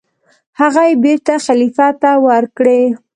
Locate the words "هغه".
0.59-0.81